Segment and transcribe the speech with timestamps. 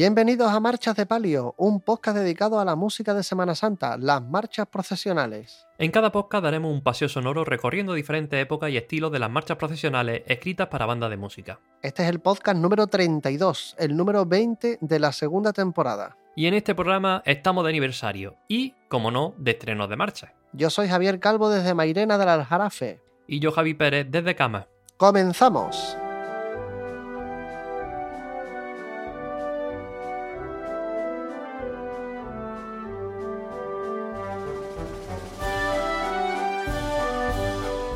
[0.00, 4.22] Bienvenidos a Marchas de Palio, un podcast dedicado a la música de Semana Santa, las
[4.22, 5.66] marchas procesionales.
[5.76, 9.58] En cada podcast daremos un paseo sonoro recorriendo diferentes épocas y estilos de las marchas
[9.58, 11.60] procesionales escritas para bandas de música.
[11.82, 16.16] Este es el podcast número 32, el número 20 de la segunda temporada.
[16.34, 20.32] Y en este programa estamos de aniversario y, como no, de estrenos de marcha.
[20.54, 23.02] Yo soy Javier Calvo desde Mairena del Aljarafe.
[23.26, 24.66] Y yo Javi Pérez desde Cama.
[24.96, 25.94] ¡Comenzamos!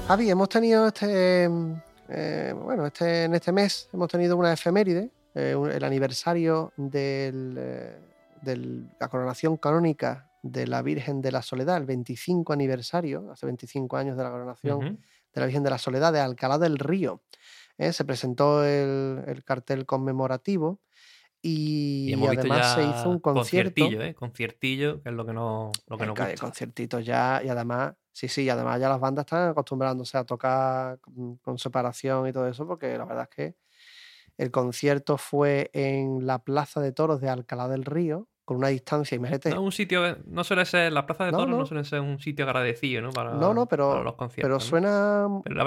[0.07, 1.49] Javi, hemos tenido este,
[2.11, 7.99] eh, bueno, este, en este mes hemos tenido una efeméride, eh, el aniversario eh,
[8.43, 13.97] de la coronación canónica de la Virgen de la Soledad, el 25 aniversario, hace 25
[13.97, 14.99] años de la coronación
[15.33, 17.23] de la Virgen de la Soledad de Alcalá del Río.
[17.79, 20.81] se presentó el, cartel conmemorativo
[21.41, 23.71] y, además se hizo un concierto.
[23.75, 24.15] Conciertillo, ¿eh?
[24.15, 26.35] Conciertillo, que es lo que no, lo que no gusta.
[26.37, 31.59] Conciertitos ya, y además Sí, sí, además ya las bandas están acostumbrándose a tocar con,
[31.59, 33.57] separación y todo eso, porque la verdad es que
[34.39, 39.17] el concierto fue en la Plaza de Toros de Alcalá del Río, con una distancia,
[39.17, 39.51] imagínate.
[39.51, 42.45] No, un sitio, no suele ser, la Plaza de Toros no, suele ser un sitio
[42.45, 43.11] agradecido, ¿no?
[43.11, 44.49] Para, no, no, pero, los conciertos.
[44.49, 45.27] Pero suena,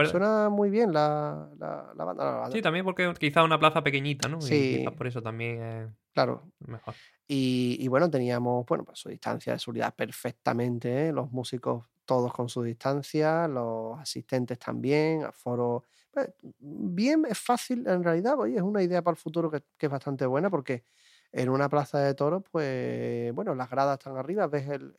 [0.09, 1.49] suena muy bien la,
[1.97, 4.39] banda, Sí, también porque quizá una plaza pequeñita, ¿no?
[4.39, 4.85] Sí.
[4.87, 6.43] Y por eso también es claro.
[6.65, 6.93] mejor.
[7.27, 11.11] Y, bueno, teníamos, bueno, pues su distancia de seguridad perfectamente, ¿eh?
[11.11, 15.83] los músicos todos con su distancia, los asistentes también, aforo.
[16.11, 19.89] Pues, bien, es fácil en realidad, oye, es una idea para el futuro que, es
[19.89, 20.85] bastante buena porque
[21.31, 24.95] en una plaza de toros, pues bueno, las gradas están arriba, ves el,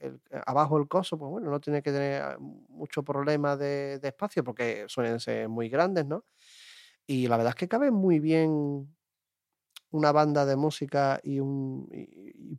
[0.46, 4.44] abajo el coso, pues bueno, no tiene que tener ah, mucho problema de, de, espacio
[4.44, 6.24] porque suelen ser muy grandes, ¿no?
[7.06, 8.94] Y la verdad es que cabe muy bien
[9.90, 11.88] una banda de música y un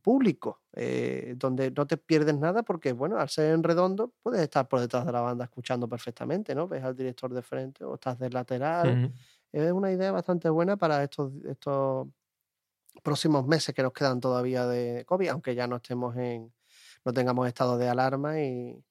[0.02, 4.68] público, eh, donde no te pierdes nada porque, bueno, al ser en redondo, puedes estar
[4.68, 6.68] por detrás de la banda escuchando perfectamente, ¿no?
[6.68, 9.14] Ves al director de frente o estás de lateral.
[9.52, 12.08] Es una idea bastante buena para estos, estos
[13.04, 16.52] próximos meses que nos quedan todavía de COVID, aunque ya no estemos en,
[17.06, 18.84] no tengamos estado de alarma y,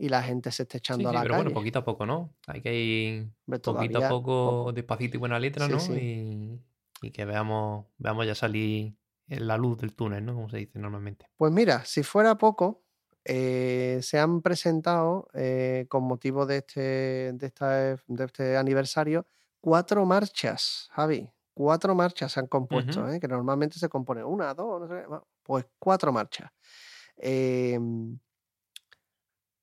[0.00, 2.32] la gente se esté echando a la pero bueno, poquito a poco, ¿no?
[2.46, 3.30] Hay que ir
[3.60, 5.76] poquito a poco, despacito y buena letra, ¿no?
[5.96, 6.60] Y
[7.02, 10.34] y que veamos, veamos ya salir la luz del túnel, ¿no?
[10.34, 11.26] Como se dice normalmente.
[11.36, 12.84] Pues mira, si fuera poco,
[13.24, 19.26] eh, se han presentado eh, con motivo de este, de, esta, de este aniversario
[19.60, 21.30] cuatro marchas, Javi.
[21.52, 23.18] Cuatro marchas se han compuesto, ¿eh?
[23.18, 25.04] que normalmente se compone una, dos, no sé,
[25.42, 26.50] pues cuatro marchas.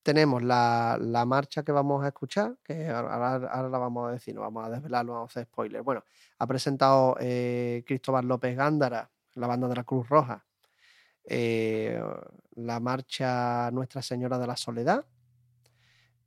[0.06, 4.64] Tenemos la, marcha que vamos a escuchar, que ahora, la vamos a decir, no vamos
[4.64, 5.84] a desvelarlo, vamos a hacer spoilers.
[5.84, 6.04] Bueno,
[6.38, 10.46] ha presentado eh, Cristóbal López Gándara, la banda de la Cruz Roja,
[11.28, 12.00] eh,
[12.54, 15.04] la marcha Nuestra Señora de la Soledad,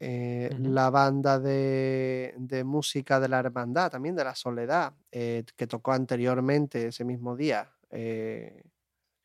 [0.00, 5.92] eh, la banda de, de, música de la Hermandad, también de la Soledad, que tocó
[5.92, 7.70] anteriormente ese mismo día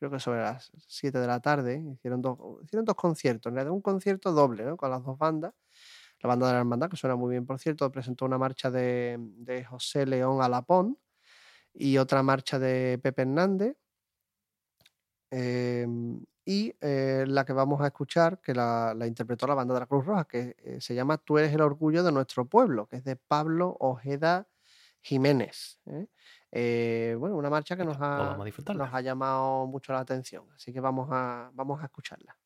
[0.03, 2.37] creo que sobre las 7 de la tarde, hicieron dos,
[2.69, 4.75] dos conciertos, un concierto doble.
[4.75, 5.53] Con las dos bandas.
[6.21, 9.17] La banda de la hermandad, que suena muy bien, por cierto, presentó una marcha de,
[9.19, 10.97] de José León Alapón
[11.73, 13.77] y otra marcha de Pepe Hernández.
[15.31, 19.85] Em, y eh, la que vamos a escuchar, que la, interpretó la banda de la
[19.85, 23.05] Cruz Roja, que eh, se llama Tú eres el orgullo de nuestro pueblo, que es
[23.05, 24.49] de Pablo Ojeda
[25.01, 25.79] Jiménez.
[25.85, 26.07] ¿eh?
[26.55, 30.79] Eh, bueno, una marcha que nos ha, nos ha llamado mucho la atención, así que
[30.79, 32.37] vamos a, vamos a escucharla.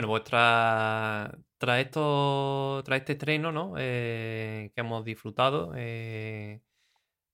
[0.00, 3.74] Bueno, pues tras, esto, tras este estreno ¿no?
[3.76, 6.62] Eh, que hemos disfrutado, eh,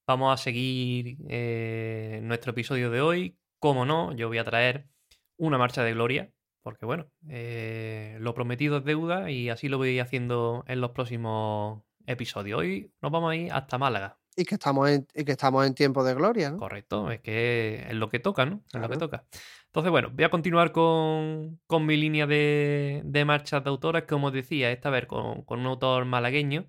[0.04, 3.38] vamos a seguir eh, nuestro episodio de hoy.
[3.60, 4.88] Como no, yo voy a traer
[5.36, 6.32] una marcha de gloria,
[6.64, 12.58] porque bueno, lo prometido es deuda y así lo voy haciendo en los próximos episodios.
[12.58, 14.18] Hoy nos vamos a ir hasta Málaga.
[14.36, 16.58] Y que estamos en, que estamos en tiempo de gloria, ¿no?
[16.58, 18.62] Correcto, es que es lo que toca, ¿no?
[18.72, 19.24] Es lo que toca.
[19.66, 24.32] Entonces, bueno, voy a continuar con, mi línea de, de, marchas de autores, como os
[24.32, 26.66] decía, esta vez con, un autor malagueño,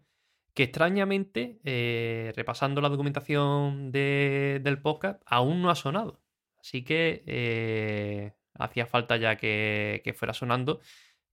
[0.54, 6.22] que extrañamente, eh, repasando la documentación del podcast, aún no ha sonado.
[6.60, 10.80] Así que eh, hacía falta ya que, que fuera sonando.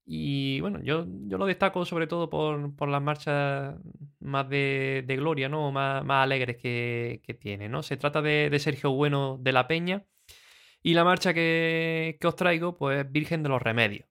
[0.06, 3.76] Y bueno, yo, yo lo destaco sobre todo por, las marchas
[4.20, 5.73] más de, gloria, ¿no?
[5.73, 7.82] Más, más alegres que, tiene, ¿no?
[7.82, 10.04] Se trata de, Sergio Bueno de la Peña.
[10.82, 14.06] Y la marcha que, os traigo, pues Virgen de los Remedios.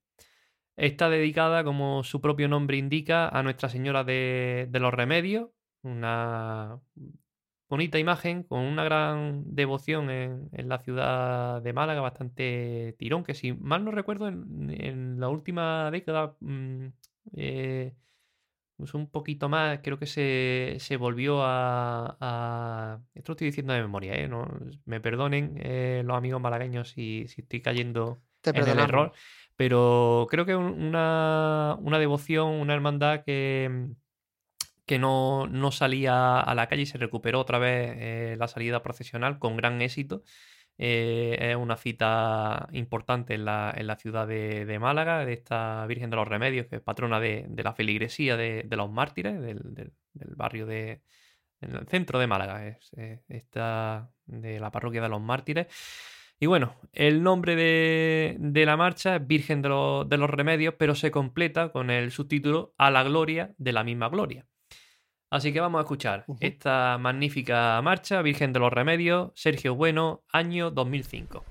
[0.76, 5.50] Está dedicada, como su propio nombre indica, a Nuestra Señora de, de los Remedios,
[5.84, 6.80] una
[7.74, 13.52] bonita imagen, con una gran devoción en, la ciudad de Málaga, bastante tirón, que si
[13.54, 16.86] mal no recuerdo, en, la última década, mm,
[17.36, 17.96] eh,
[18.78, 24.14] pues un poquito más, creo que se, volvió a, Esto lo estoy diciendo de memoria,
[24.14, 24.28] ¿eh?
[24.28, 24.48] No,
[24.86, 29.14] me perdonen eh, los amigos malagueños si, si estoy cayendo en el error,
[29.56, 33.96] pero creo que una, una devoción, una hermandad que
[34.86, 39.40] que no, salía a la calle y se recuperó otra vez eh, la salida procesional
[39.40, 40.24] con gran éxito.
[40.78, 46.10] Eh, es una cita importante en la, en la ciudad de, Málaga, de esta Virgen
[46.10, 49.94] de los Remedios, que es patrona de, la feligresía de, los mártires, del,
[50.36, 51.02] barrio de,
[51.62, 52.92] en el centro de Málaga, es,
[53.30, 55.68] esta de la parroquia de los mártires.
[56.40, 59.70] Y bueno, el nombre de, la marcha es Virgen de,
[60.08, 64.10] de los Remedios, pero se completa con el subtítulo A la gloria de la misma
[64.10, 64.46] gloria.
[65.34, 70.70] Así que vamos a escuchar esta magnífica marcha, Virgen de los Remedios, Sergio Bueno, año
[70.70, 71.44] 2005.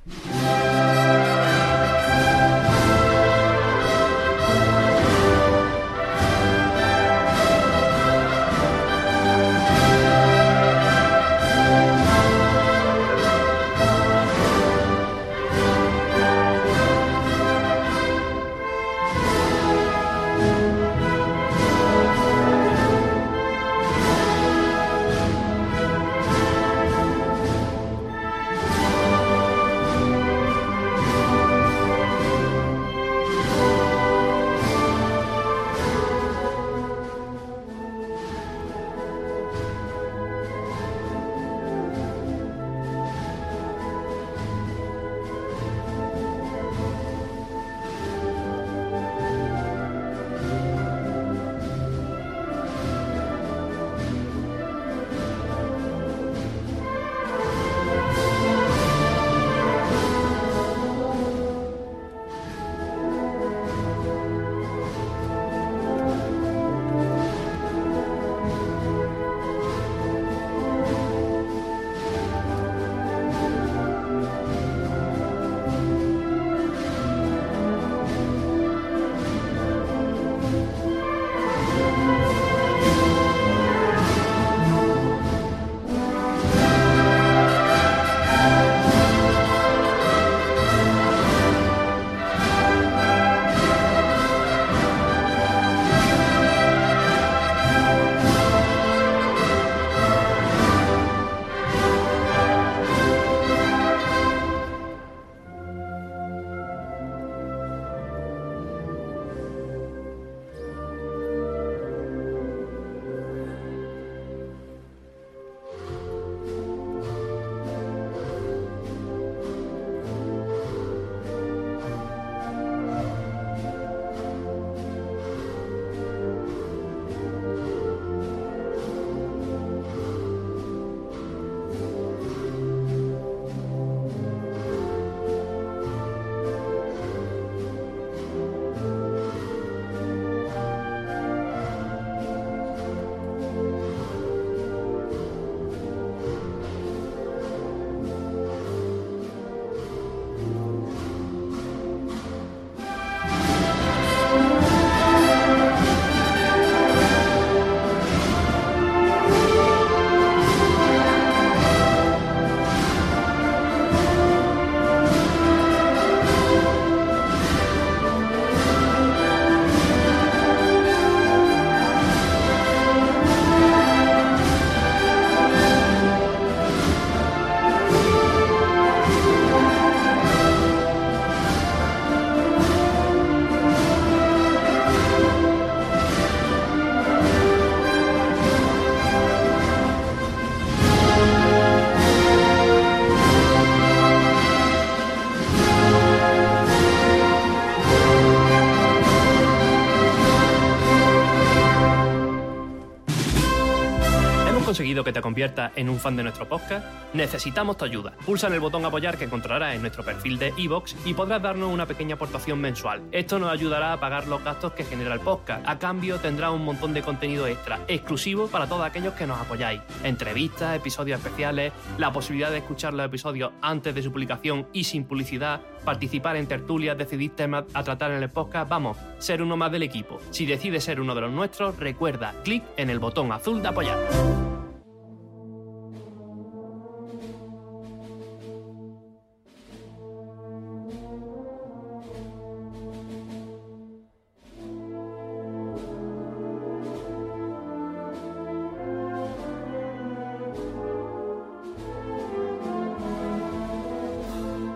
[205.22, 206.84] Conviertas en un fan de nuestro podcast?
[207.14, 208.12] Necesitamos tu ayuda.
[208.26, 211.72] Pulsa en el botón apoyar que encontrarás en nuestro perfil de iVoox y podrás darnos
[211.72, 213.02] una pequeña aportación mensual.
[213.12, 215.66] Esto nos ayudará a pagar los gastos que genera el podcast.
[215.66, 219.80] A cambio tendrás un montón de contenido extra, exclusivo para todos aquellos que nos apoyáis.
[220.04, 225.04] Entrevistas, episodios especiales, la posibilidad de escuchar los episodios antes de su publicación y sin
[225.04, 229.72] publicidad, participar en tertulias, decidir temas a tratar en el podcast, vamos, ser uno más
[229.72, 230.18] del equipo.
[230.30, 234.51] Si decides ser uno de los nuestros, recuerda, clic en el botón azul de apoyar.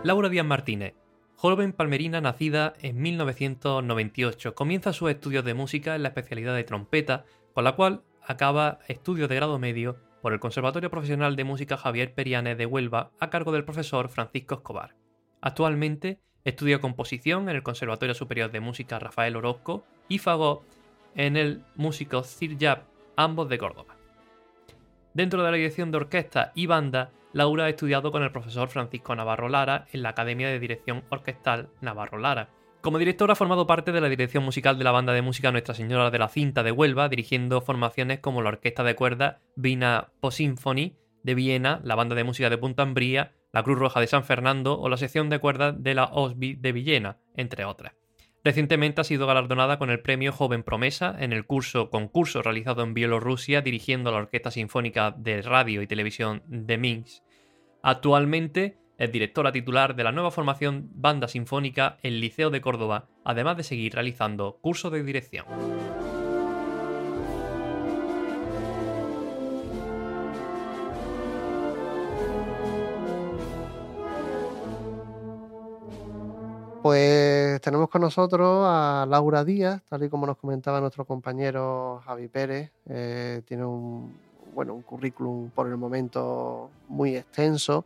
[0.06, 0.94] Laura Díaz Martínez,
[1.34, 7.24] joven palmerina nacida en 1998, comienza sus estudios de música en la especialidad de trompeta,
[7.54, 12.14] con la cual acaba estudios de grado medio por el Conservatorio Profesional de Música Javier
[12.14, 14.94] Perianes de Huelva a cargo del profesor Francisco Escobar.
[15.40, 20.62] Actualmente estudia composición en el Conservatorio Superior de Música Rafael Orozco y fagot
[21.16, 22.84] en el Músico Cirjab,
[23.16, 23.96] ambos de Córdoba.
[25.14, 29.14] Dentro de la dirección de orquesta y banda, Laura ha estudiado con el profesor Francisco
[29.14, 32.48] Navarro Lara en la Academia de Dirección Orquestal Navarro Lara.
[32.80, 35.74] Como directora ha formado parte de la dirección musical de la banda de música Nuestra
[35.74, 40.94] Señora de la Cinta de Huelva, dirigiendo formaciones como la Orquesta de Cuerdas Vina Posinfony
[41.24, 44.80] de Viena, la banda de música de Punta Ambría, la Cruz Roja de San Fernando
[44.80, 47.92] o la sección de cuerdas de la OSBI de Villena, entre otras.
[48.44, 52.94] Recientemente ha sido galardonada con el premio Joven Promesa en el curso concurso realizado en
[52.94, 57.25] Bielorrusia dirigiendo la Orquesta Sinfónica de Radio y Televisión de Minsk.
[57.88, 63.56] Actualmente es directora titular de la nueva formación Banda Sinfónica en Liceo de Córdoba, además
[63.56, 65.46] de seguir realizando cursos de dirección.
[76.82, 82.26] Pues tenemos con nosotros a Laura Díaz, tal y como nos comentaba nuestro compañero Javi
[82.26, 82.72] Pérez.
[82.86, 84.25] Eh, tiene un,
[84.56, 87.84] bueno, un currículum por el momento muy extenso.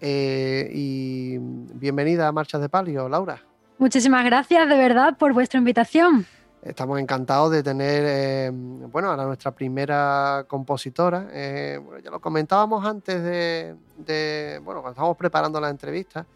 [0.00, 3.40] Eh, y bienvenida a Marchas de Palio, Laura.
[3.78, 6.26] Muchísimas gracias de verdad por vuestra invitación.
[6.60, 11.28] Estamos encantados de tener eh, bueno, a nuestra primera compositora.
[11.32, 16.26] ya lo comentábamos antes de, de, bueno, cuando estábamos preparando la entrevista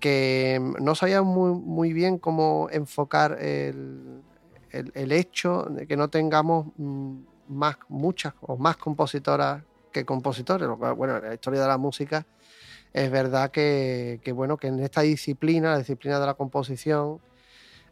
[0.00, 4.22] que no sabía muy, muy bien cómo enfocar el,
[4.72, 7.16] hecho de que no tengamos mm,
[7.48, 9.62] más, muchas o más compositoras
[9.92, 10.68] que compositores.
[10.96, 12.26] Bueno, en la historia de la música
[12.92, 17.20] es verdad que, bueno, que en esta disciplina, la disciplina de la composición,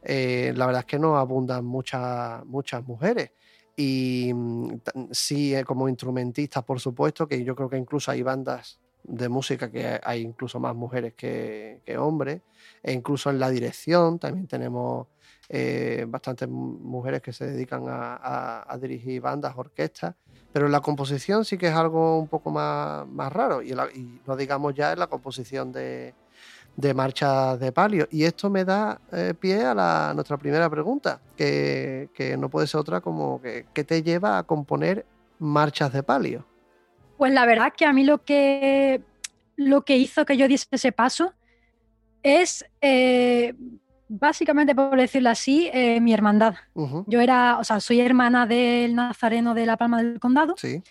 [0.02, 3.30] eh, la verdad es que no abundan muchas, muchas mujeres.
[3.76, 4.80] Y mm,
[5.10, 9.70] sí, eh, como instrumentistas, por supuesto, que yo creo que incluso hay bandas de música
[9.70, 12.40] que hay incluso más mujeres que, hombres,
[12.82, 15.06] e incluso en la dirección también tenemos
[15.48, 20.14] eh, bastantes mujeres que se dedican a, dirigir bandas, orquestas,
[20.52, 23.74] pero en la composición sí que es algo un poco más, más raro, y,
[24.26, 26.14] no digamos ya en la composición de,
[26.76, 28.06] de marchas de palio.
[28.10, 32.66] Y esto me da eh, pie a la, nuestra primera pregunta, que, que, no puede
[32.66, 35.04] ser otra como que ¿qué te lleva a componer
[35.38, 36.46] marchas de palio?
[37.16, 39.02] Pues la verdad que a mí lo que,
[39.56, 41.32] lo que hizo que yo diese ese paso
[42.22, 43.54] es, eh,
[44.08, 46.54] básicamente por decirlo así, eh, mi hermandad.
[47.06, 50.54] Yo era, o sea, soy hermana del Nazareno de la Palma del Condado.
[50.56, 50.82] Sí.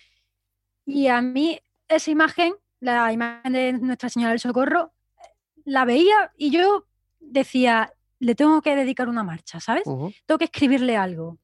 [0.86, 4.94] Y a mí esa imagen, la imagen de Nuestra Señora del Socorro,
[5.66, 6.86] la veía y yo
[7.20, 9.84] decía, le tengo que dedicar una marcha, ¿sabes?
[9.84, 11.38] Tengo que escribirle algo.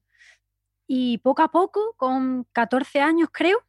[0.86, 3.62] Y poco a poco, con 14 años creo,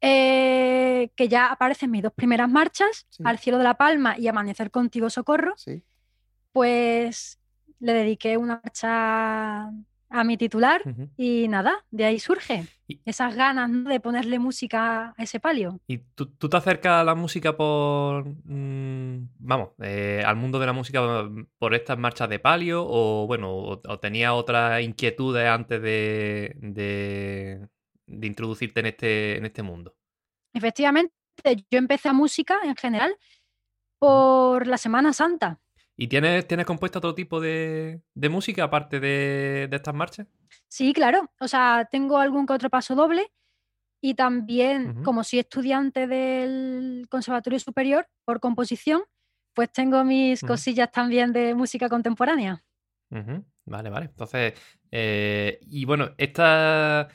[0.00, 4.70] eh, que ya aparecen mis dos primeras marchas, Al cielo de la palma y Amanecer
[4.70, 5.54] contigo, socorro,
[6.54, 7.40] pues
[7.80, 9.64] le dediqué una marcha
[10.08, 10.82] a mi titular
[11.16, 12.68] y nada, de ahí surge
[13.04, 15.80] esas ganas de ponerle música a ese palio.
[15.88, 20.72] ¿Y tú, te acercas a la música por, mm, vamos, eh, al mundo de la
[20.72, 26.56] música por estas marchas de palio o bueno, o, tenía otras inquietudes antes de,
[28.06, 29.96] de introducirte en este, en este mundo?
[30.52, 31.12] Efectivamente,
[31.68, 33.16] yo empecé a música en general
[33.98, 35.58] por la Semana Santa.
[35.96, 40.26] ¿Y tienes, tienes compuesto otro tipo de, música aparte de, estas marchas?
[40.68, 41.30] Sí, claro.
[41.40, 43.32] O sea, tengo algún que otro paso doble
[44.00, 49.02] y también, como soy estudiante del Conservatorio Superior por composición,
[49.54, 52.62] pues tengo mis cosillas también de música contemporánea.
[53.64, 54.06] Vale, vale.
[54.06, 54.54] Entonces,
[54.90, 57.08] eh, y bueno, esta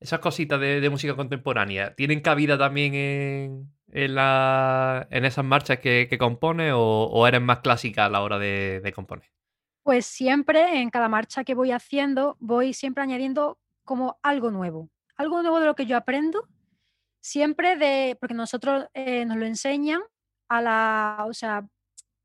[0.00, 6.06] esas cositas de, música contemporánea, ¿tienen cabida también en, en, la, en esas marchas que,
[6.08, 9.28] que compones o, eres más clásica a la hora de, componer?
[9.82, 15.42] Pues siempre, en cada marcha que voy haciendo, voy siempre añadiendo como algo nuevo, algo
[15.42, 16.46] nuevo de lo que yo aprendo,
[17.20, 20.02] siempre de, porque nosotros eh, nos lo enseñan
[20.48, 21.66] a la, o sea,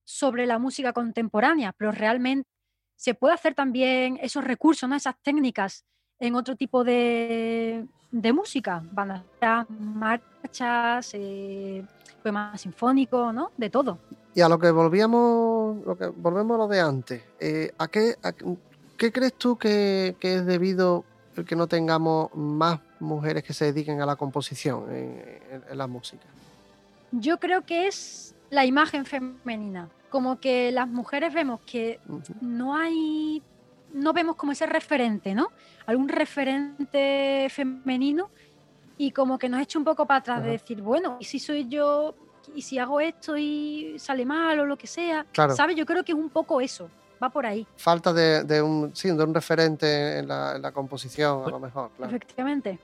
[0.04, 2.50] sobre la música contemporánea, pero realmente
[2.96, 4.96] se puede hacer también esos recursos, ¿no?
[4.96, 5.86] esas técnicas
[6.24, 9.24] en otro tipo de, de música, bandas,
[9.70, 11.84] marchas, eh,
[12.22, 13.52] poemas sinfónicos, ¿no?
[13.58, 13.98] De todo.
[14.34, 18.16] Y a lo que volvíamos, lo que volvemos a lo de antes, eh, ¿a, qué,
[18.96, 21.04] qué crees tú que, es debido
[21.36, 26.24] el que no tengamos más mujeres que se dediquen a la composición en la música?
[27.12, 29.90] Yo creo que es la imagen femenina.
[30.10, 32.00] Como que las mujeres vemos que
[32.40, 33.42] no hay,
[33.94, 35.50] no vemos como ese referente, ¿no?
[35.86, 38.30] Algún referente femenino
[38.98, 41.68] y como que nos echa un poco para atrás de decir, bueno, ¿y si soy
[41.68, 42.16] yo?
[42.54, 45.26] ¿Y si hago esto y sale mal o lo que sea?
[45.32, 45.76] ¿Sabes?
[45.76, 46.90] Yo creo que es un poco eso,
[47.22, 47.66] va por ahí.
[47.78, 52.80] Falta de, un, sí, de un referente en la, composición, a lo mejor, Efectivamente.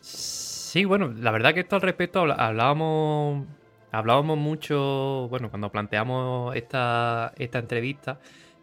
[0.00, 3.44] Sí, bueno, la verdad que esto al respecto hablábamos
[3.92, 8.18] hablábamos mucho, bueno, cuando planteamos esta, esta entrevista,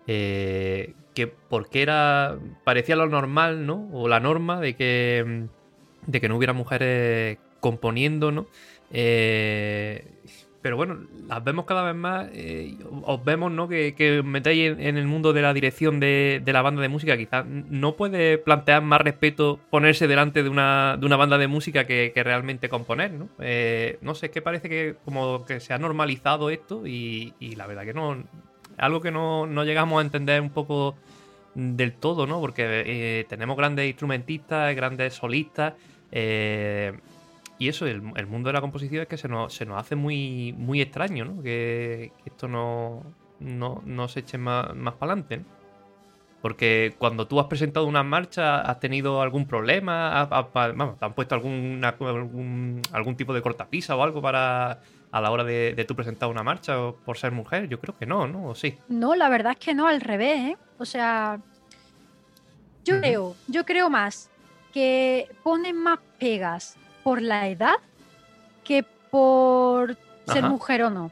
[0.07, 3.89] eh, que porque era, parecía lo normal, ¿no?
[3.91, 5.47] O la norma de que,
[6.07, 8.47] de que no hubiera mujeres componiendo, ¿no?
[8.91, 10.05] Eh,
[10.61, 12.27] pero bueno, las vemos cada vez más.
[12.33, 13.67] Eh, os vemos, ¿no?
[13.67, 17.17] Que, que metéis en, el mundo de la dirección de, la banda de música.
[17.17, 21.85] Quizás no puede plantear más respeto ponerse delante de una, de una banda de música
[21.85, 23.29] que, realmente componer, ¿no?
[23.39, 27.67] Eh, no sé, es que parece que como que se ha normalizado esto y, la
[27.67, 28.23] verdad que no.
[28.79, 30.95] Algo que no, no, llegamos a entender un poco
[31.55, 32.39] del todo, ¿no?
[32.39, 35.73] Porque eh, tenemos grandes instrumentistas, grandes solistas.
[36.11, 36.93] Eh,
[37.57, 40.53] y eso, el, mundo de la composición es que se nos, se nos hace muy,
[40.57, 41.43] muy extraño, ¿no?
[41.43, 43.03] Que, esto no,
[43.39, 45.41] no, se eche más, más para adelante,
[46.41, 50.25] Porque cuando tú has presentado una marcha, ¿has tenido algún problema?
[50.25, 54.79] vamos, ¿Te han puesto algún, algún tipo de cortapisa o algo para
[55.11, 57.67] a la hora de, de tú presentar una marcha por ser mujer?
[57.67, 58.49] Yo creo que no, ¿no?
[58.49, 58.77] ¿O sí?
[58.87, 60.57] No, la verdad es que no, al revés, ¿eh?
[60.77, 61.39] O sea,
[62.85, 64.29] yo creo, yo creo más
[64.73, 67.75] que ponen más pegas por la edad
[68.63, 71.11] que por ser mujer o no.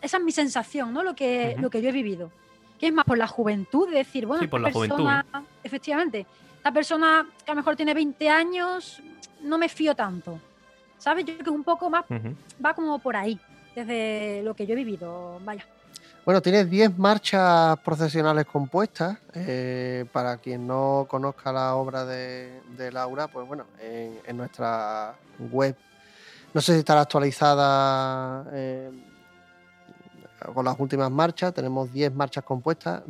[0.00, 1.02] Esa es mi sensación, ¿no?
[1.02, 2.30] Lo que, lo que yo he vivido.
[2.78, 5.26] Que es más por la juventud, de decir, bueno, por la persona,
[5.62, 6.26] efectivamente,
[6.64, 9.02] la persona que a lo mejor tiene 20 años,
[9.42, 10.38] no me fío tanto.
[10.98, 11.24] ¿Sabes?
[11.24, 12.04] Yo creo que un poco más
[12.64, 13.38] va como por ahí,
[13.74, 15.64] desde lo que yo he vivido, vaya.
[16.26, 19.16] Bueno, tienes 10 marchas procesionales compuestas.
[19.32, 22.60] Eh, para quien no conozca la obra de,
[22.92, 25.14] Laura, pues bueno, en, nuestra
[25.52, 25.76] web,
[26.52, 28.90] no sé si estará actualizada eh,
[30.52, 33.02] con las últimas marchas, tenemos 10 marchas compuestas,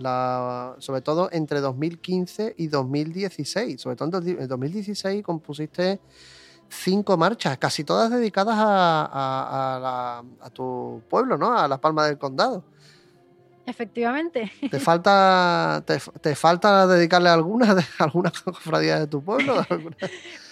[0.78, 3.80] sobre todo entre 2015 y 2016.
[3.80, 6.00] Sobre todo en 2016 compusiste
[6.68, 11.56] cinco marchas, casi todas dedicadas a, a tu pueblo, ¿no?
[11.56, 12.64] A La Palma del Condado.
[13.66, 14.52] Efectivamente.
[14.70, 19.64] ¿Te falta, te, falta dedicarle alguna de alguna cofradía de tu pueblo?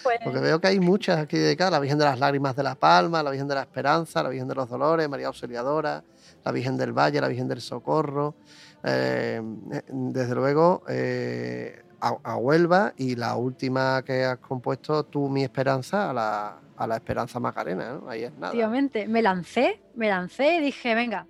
[0.04, 1.72] Pues Porque veo que hay muchas aquí dedicadas.
[1.72, 4.46] La Virgen de las Lágrimas de la Palma, la Virgen de la Esperanza, la Virgen
[4.46, 6.04] de los Dolores, María Auxiliadora,
[6.44, 8.34] la Virgen del Valle, la Virgen del Socorro.
[8.82, 9.40] Eh,
[9.88, 11.83] desde luego, eh,
[12.22, 16.96] a, Huelva y la última que has compuesto, Tú, mi esperanza, a la, a la
[16.96, 18.00] Esperanza Macarena.
[18.08, 18.48] Ahí es nada.
[18.48, 21.26] Efectivamente, me lancé, me lancé y dije, venga,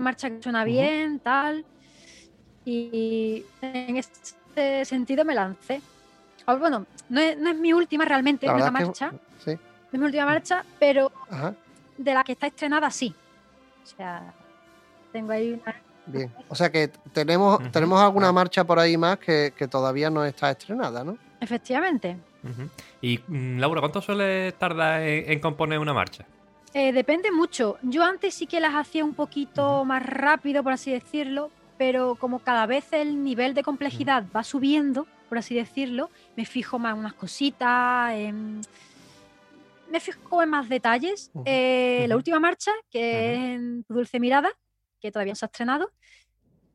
[0.00, 1.64] marcha que suena bien, tal.
[2.64, 5.80] Y en este sentido me lancé.
[6.46, 9.12] Ah, bueno, no es, mi última realmente, es una marcha.
[9.44, 9.52] sí.
[9.52, 11.10] es mi última marcha, pero
[11.96, 13.14] de la que está estrenada sí.
[13.82, 14.32] O sea,
[15.12, 15.87] tengo ahí una.
[16.08, 20.50] Bien, o sea que tenemos, tenemos alguna marcha por ahí más que, todavía no está
[20.50, 21.18] estrenada, ¿no?
[21.40, 22.16] Efectivamente.
[23.00, 26.24] Y mm, Laura, ¿cuánto suele tardar en componer una marcha?
[26.74, 27.78] Eh, depende mucho.
[27.82, 32.40] Yo antes sí que las hacía un poquito más rápido, por así decirlo, pero como
[32.40, 37.00] cada vez el nivel de complejidad va subiendo, por así decirlo, me fijo más en
[37.00, 38.12] unas cositas,
[39.90, 41.30] me fijo en más detalles.
[41.44, 44.50] Eh, la última marcha, que es en Dulce Mirada,
[45.00, 45.90] que todavía no se ha estrenado,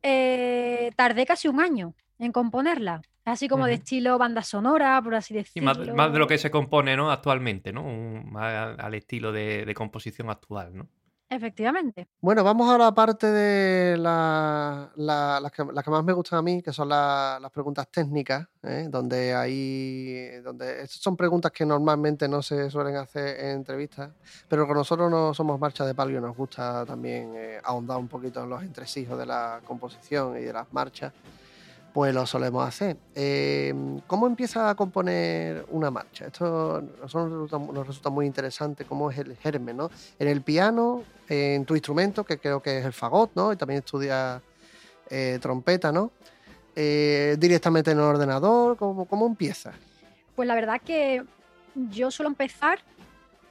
[0.01, 3.01] eh, tardé casi un año en componerla.
[3.25, 5.95] Así como de estilo banda sonora, por así decirlo.
[5.95, 7.09] más, de lo que se compone ¿no?
[7.09, 7.83] actualmente, ¿no?
[8.25, 10.89] más al estilo de, composición actual, ¿no?
[11.33, 12.07] Efectivamente.
[12.21, 16.89] Bueno, vamos a la parte de las que, más me gustan a mí, que son
[16.89, 18.87] las preguntas técnicas, ¿eh?
[18.89, 24.11] donde hay, donde son preguntas que normalmente no se suelen hacer en entrevistas,
[24.47, 28.43] pero con nosotros no somos marcha de palio, nos gusta también eh, ahondar un poquito
[28.43, 31.13] en los entresijos de la composición y de las marchas
[31.93, 32.97] pues lo solemos hacer.
[33.13, 36.25] Em, ¿Cómo empieza a componer una marcha?
[36.25, 39.91] Esto nos resulta, muy interesante, cómo es el germen, ¿no?
[40.17, 43.53] En el piano, en tu instrumento, que creo que es el fagot, ¿no?
[43.53, 44.41] Y también estudia
[45.09, 46.11] eh, trompeta, ¿no?
[46.75, 49.71] Eh, directamente en el ordenador, ¿cómo, ¿cómo empieza?
[50.35, 51.23] Pues la verdad que
[51.75, 52.79] yo suelo empezar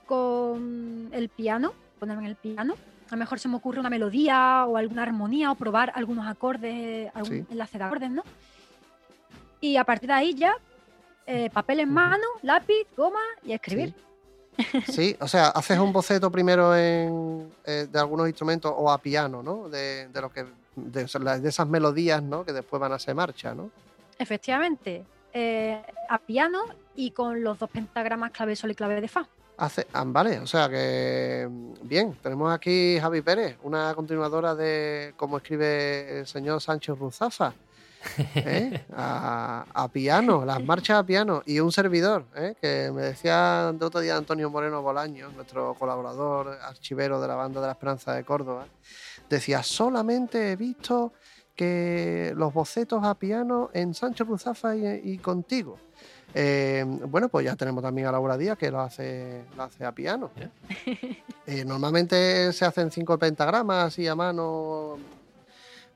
[0.07, 2.75] con el piano, ponerme en el piano,
[3.13, 7.11] a lo mejor se me ocurre una melodía o alguna armonía o probar algunos acordes,
[7.15, 8.25] algún enlace de acordes, ¿no?
[9.61, 10.57] Y a partir de ahí ya,
[11.27, 13.95] eh, papel en mano, lápiz, goma y escribir.
[14.87, 15.15] Sí.
[15.21, 19.69] o sea, haces un boceto primero en, eh, de algunos instrumentos o a piano, ¿no?
[19.69, 22.47] De, lo que, de, esas melodías, ¿no?
[22.47, 23.71] Que después van a ser marcha, ¿no?
[24.19, 26.63] Efectivamente, eh, a piano
[26.97, 29.29] y con los dos pentagramas clave sol y clave de fa.
[29.63, 31.49] Hace, ah, vale, o sea que
[31.85, 37.55] bien, tenemos aquí Javi Pérez, una continuadora de cómo escribe el señor Sánchez Ruzafa.
[38.35, 38.85] ¿eh?
[38.97, 42.57] A, piano, las marchas a piano y un servidor, ¿eh?
[42.61, 47.61] que me decía de otro día Antonio Moreno Bolaño, nuestro colaborador, archivero de la banda
[47.61, 48.67] de la Esperanza de Córdoba,
[49.31, 51.13] decía, solamente he visto
[51.55, 55.79] que los bocetos a piano en Sánchez Ruzafa y contigo.
[56.35, 59.93] Eh, bueno, pues ya tenemos también a Laura Díaz que lo hace, lo hace a
[59.93, 60.31] piano.
[61.45, 64.97] Eh, normalmente se hacen cinco pentagramas y a mano,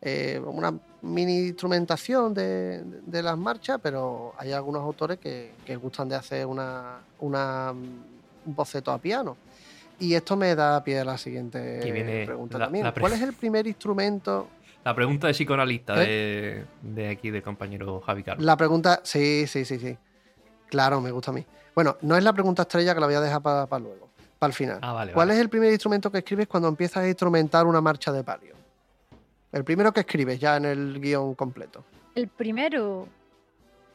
[0.03, 2.83] eh, una mini instrumentación de,
[3.23, 7.87] las marchas, pero hay algunos autores que, gustan de hacer una, un
[8.45, 9.37] boceto a piano.
[10.01, 11.79] Y esto me da pie a la siguiente
[12.27, 12.93] pregunta también.
[12.99, 14.49] ¿Cuál es el primer instrumento
[14.85, 18.45] la pregunta de psicoanalista de, de, aquí del compañero Javi Carlos.
[18.45, 19.99] La pregunta, sí, sí, sí, sí.
[20.69, 21.45] Claro, me gusta a mí.
[21.75, 24.55] Bueno, no es la pregunta estrella que la voy a dejar para, luego, para el
[24.55, 24.79] final.
[24.83, 28.25] Ah, ¿Cuál es el primer instrumento que escribes cuando empiezas a instrumentar una marcha de
[28.25, 28.55] palio?
[29.53, 31.85] El primero que escribes ya en el guion completo.
[32.15, 33.09] El primero,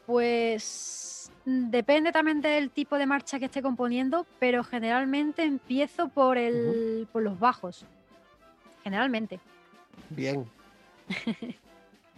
[0.06, 7.08] pues depende también del tipo de marcha que esté componiendo, pero generalmente empiezo por, el,
[7.12, 7.84] por los bajos.
[8.84, 9.40] Generalmente.
[10.10, 10.46] Bien.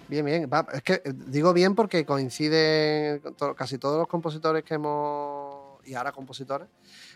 [0.08, 0.50] Bien, bien.
[0.72, 3.20] es que eh, digo bien porque coincide
[3.56, 6.68] casi todos los compositores que hemos, y ahora compositores,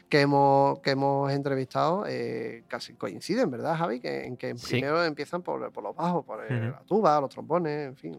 [0.08, 4.00] que hemos, que hemos entrevistado, eh, casi coinciden, ¿verdad, Javi?
[4.00, 8.18] Que, en que primero empiezan por, los bajos, por la tuba, los trombones, en fin,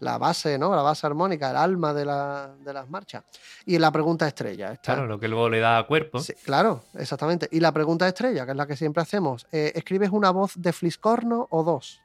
[0.00, 0.74] la base, ¿no?
[0.74, 3.24] La base armónica, el alma de, las marchas.
[3.66, 4.76] Y la pregunta estrella.
[4.76, 6.20] Claro, lo que luego le da cuerpo.
[6.44, 7.48] claro, exactamente.
[7.50, 10.72] Y la pregunta estrella, que es la que siempre hacemos, eh, ¿escribes una voz de
[10.72, 12.00] fliscorno o dos?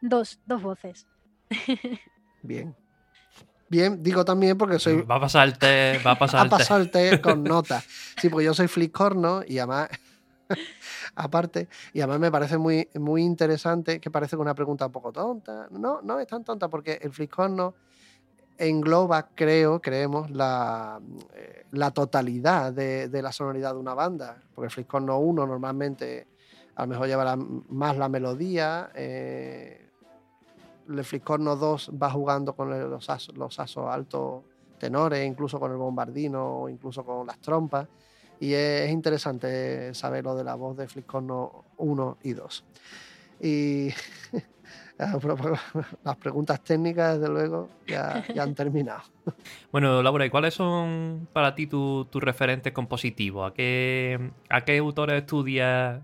[0.00, 1.06] Dos, dos voces.
[2.42, 2.74] Bien.
[3.68, 5.00] Bien, digo también porque soy.
[5.00, 7.22] Va a pasar el test, va a pasar, el, test.
[7.22, 7.84] con notas.
[8.20, 9.88] Sí, porque yo soy flicorno y además.
[11.14, 15.68] aparte, y además me parece muy, muy interesante, que parece una pregunta un poco tonta.
[15.70, 17.74] No, no es tan tonta, porque el flicorno
[18.58, 21.00] engloba, creo, creemos, la,
[21.34, 24.42] eh, la totalidad de, la sonoridad de una banda.
[24.54, 26.26] Porque el flicorno 1 normalmente
[26.76, 28.90] a lo mejor lleva más la melodía.
[28.94, 29.81] Eh,
[30.88, 34.42] el Fliscorno 2 va jugando con los asos, los altos
[34.78, 37.88] tenores, incluso con el bombardino incluso con las trompas.
[38.40, 42.64] Y es interesante saber lo de la voz de Fliscorno 1 y 2.
[43.42, 43.88] Y
[46.04, 49.02] las preguntas técnicas, desde luego, ya, han terminado.
[49.70, 53.50] Bueno, Laura, ¿y cuáles son para ti tus referentes compositivos?
[53.50, 56.02] ¿A qué, a qué autores estudias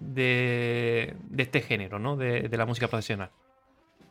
[0.00, 2.16] de, este género, ¿no?
[2.16, 3.30] de la música profesional?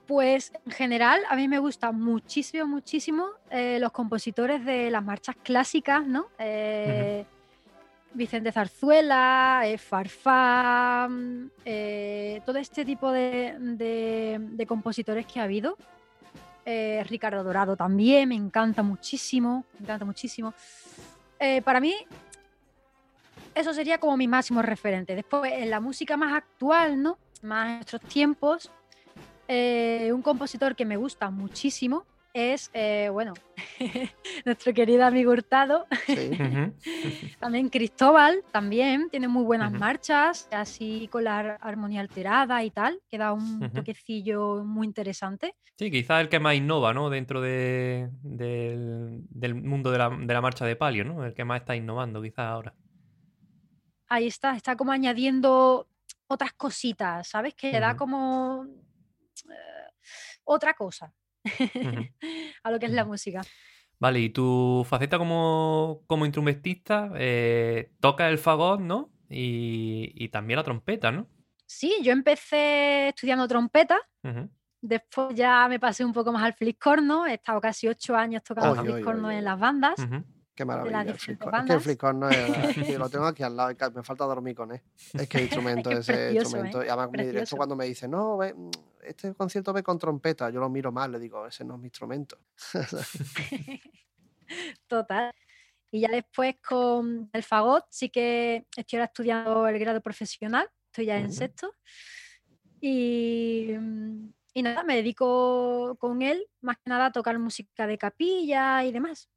[0.10, 5.36] Pues en general a mí me gustan muchísimo, muchísimo eh, los compositores de las marchas
[5.44, 6.30] clásicas, ¿no?
[6.40, 7.24] Eh,
[8.16, 11.52] Vicente Zarzuela, eh, Farfán,
[12.44, 15.78] todo este tipo de, compositores que ha habido.
[16.66, 20.56] Ricardo Dorado también, me encanta muchísimo, me encanta muchísimo.
[21.64, 21.94] para mí,
[23.56, 25.16] eso sería como mi máximo referente.
[25.16, 27.18] Después, en la música más actual, ¿no?
[27.42, 28.72] Más en nuestros tiempos,
[29.48, 33.34] eh, un compositor que me gusta muchísimo es, eh, bueno,
[34.46, 35.88] nuestro querido amigo Hurtado.
[37.40, 43.18] también Cristóbal, también tiene muy buenas marchas, así con la armonía alterada y tal, que
[43.18, 45.56] da un toquecillo muy interesante.
[45.78, 47.10] Sí, quizás el que más innova, ¿no?
[47.10, 48.10] Dentro del,
[49.56, 51.26] mundo de la, marcha de palio, ¿no?
[51.26, 52.76] El que más está innovando quizás ahora.
[54.10, 55.88] Ahí está, está como añadiendo
[56.28, 57.54] otras cositas, ¿sabes?
[57.56, 58.66] Que le da como
[59.50, 59.92] eh,
[60.44, 61.14] otra cosa
[62.64, 63.42] a lo que es la música.
[64.00, 69.12] Vale, y tu faceta como, como instrumentista, eh, toca el fagot, ¿no?
[69.30, 71.28] Y, también la trompeta, ¿no?
[71.66, 74.00] Sí, yo empecé estudiando trompeta.
[74.82, 77.28] Después ya me pasé un poco más al fliscorno.
[77.28, 79.96] He estado casi ocho años tocando fliscorno en las bandas.
[80.60, 81.04] Qué maravilla.
[81.04, 81.10] El.
[81.12, 83.74] Es que el fliscorno es, lo tengo aquí al lado.
[83.96, 84.82] Me falta dormir con él.
[85.14, 86.82] Es que el instrumento, es ese instrumento.
[86.82, 86.88] ¿eh?
[86.88, 88.54] Y además, mi directo cuando me dice, no, ve,
[89.02, 91.86] este concierto ve con trompeta, yo lo miro mal, le digo, ese no es mi
[91.86, 92.40] instrumento.
[94.88, 95.34] Total.
[95.92, 101.06] Y ya después con el fagot sí que estoy ahora estudiando el grado profesional, estoy
[101.06, 101.74] ya en sexto.
[102.82, 107.98] Y, mm, y, nada, me dedico con él más que nada a tocar música de
[107.98, 109.30] capilla y demás.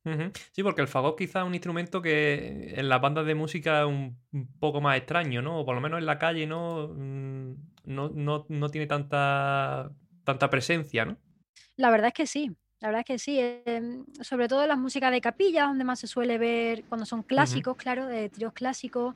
[0.53, 3.87] Sí, porque el fagot quizá es un instrumento que en las bandas de música es
[3.87, 4.19] un,
[4.59, 5.61] poco más extraño, ¿no?
[5.61, 9.91] O por lo menos en la calle no, mm, no, no, no tiene tanta,
[10.25, 11.19] tanta presencia, ¿no?
[11.77, 12.51] La verdad es que sí.
[12.81, 16.01] La verdad es que sí, em, sobre todo en las músicas de capilla, donde más
[16.01, 19.15] se suele ver cuando son clásicos, claro, de tríos clásicos.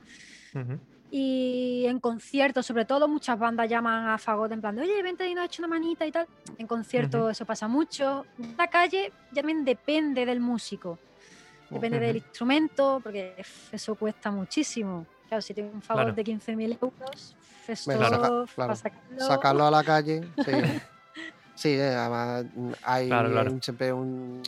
[1.09, 5.27] Y en conciertos, sobre todo, muchas bandas llaman a Fagot en plan de, oye, vente
[5.27, 6.27] y nos hecho una manita y tal.
[6.57, 8.25] En conciertos eso pasa mucho.
[8.37, 10.99] En la calle ya también depende del músico,
[11.69, 13.35] depende del instrumento, porque
[13.71, 15.05] eso cuesta muchísimo.
[15.27, 17.35] Claro, si tiene un Fagot de 15.000 euros,
[17.67, 18.45] eso claro,
[19.17, 20.51] sacarlo a la calle, sí.
[21.57, 22.45] Sí, eh, además
[22.83, 23.09] hay
[23.61, 24.43] siempre un...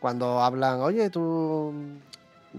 [0.00, 1.72] Cuando hablan, oye, tu,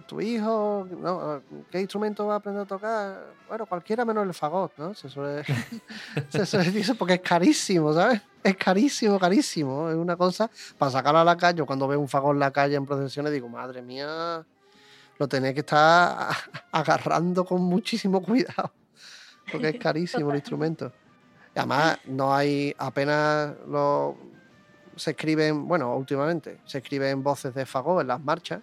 [0.07, 1.41] tu hijo, ¿no?
[1.69, 3.33] ¿qué instrumento va a aprender a tocar?
[3.47, 4.93] Bueno, cualquiera menos el fagot, ¿no?
[4.93, 5.43] Se suele,
[6.29, 8.21] se suele decir porque es carísimo, ¿sabes?
[8.43, 9.89] Es carísimo, carísimo.
[9.89, 11.63] Es una cosa para sacarlo a la calle.
[11.63, 14.45] Cuando veo un fagot en la calle en procesiones, digo, madre mía,
[15.17, 16.29] lo tenéis que estar
[16.71, 18.71] agarrando con muchísimo cuidado.
[19.51, 20.93] Porque es carísimo el instrumento.
[21.53, 24.15] Además, no hay apenas lo,
[24.95, 28.61] se escriben, bueno, últimamente se escriben voces de fagot en las marchas.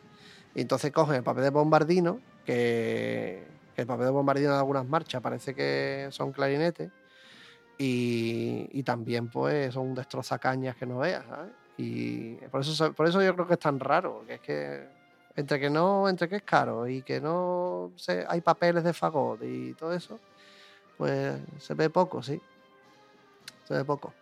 [0.58, 5.22] Y entonces cogen el papel de bombardino, que, el papel de bombardino de algunas marchas
[5.22, 6.90] parece que son clarinetes.
[7.78, 11.52] Y, también, pues, son destrozacañas que no veas, ¿sabes?
[11.76, 14.88] Y por eso, por eso yo creo que es tan raro, que es que
[15.36, 17.92] entre que no, entre que es caro y que no
[18.26, 20.18] hay papeles de fagot y todo eso,
[20.96, 22.42] pues se ve poco, sí
[23.68, 24.12] de poco.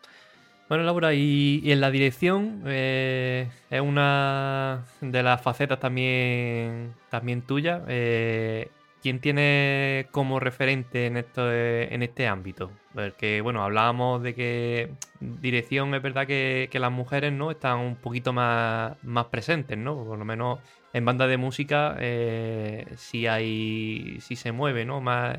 [0.68, 7.84] Bueno, Laura, y, en la dirección eh, es una de las facetas también, también tuya.
[7.86, 8.68] Eh,
[9.00, 12.72] ¿Quién tiene como referente en, esto, en este ámbito?
[12.92, 18.32] Porque, bueno, hablábamos de que dirección es verdad que, las mujeres no están un poquito
[18.32, 20.04] más, más presentes, ¿no?
[20.04, 20.58] Por lo menos
[20.92, 25.00] en banda de música eh, sí hay, sí se mueve, ¿no?
[25.00, 25.36] Más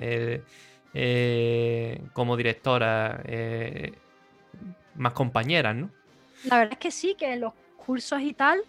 [0.94, 3.22] eh, como directora,
[4.98, 5.90] más compañeras, ¿no?
[6.44, 7.54] La verdad es que sí, que en los
[7.86, 8.62] cursos y tal